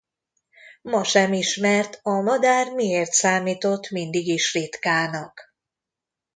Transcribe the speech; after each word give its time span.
Ma 0.81 1.03
sem 1.03 1.33
ismert 1.33 1.99
a 2.03 2.09
madár 2.21 2.73
miért 2.73 3.11
számított 3.11 3.89
mindig 3.89 4.27
is 4.27 4.53
ritkának. 4.53 5.53